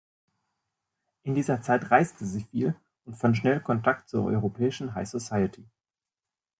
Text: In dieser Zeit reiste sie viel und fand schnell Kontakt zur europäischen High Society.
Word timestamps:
In 1.21 1.35
dieser 1.35 1.61
Zeit 1.61 1.91
reiste 1.91 2.25
sie 2.25 2.41
viel 2.41 2.75
und 3.05 3.17
fand 3.17 3.37
schnell 3.37 3.59
Kontakt 3.59 4.09
zur 4.09 4.25
europäischen 4.25 4.95
High 4.95 5.07
Society. 5.07 5.67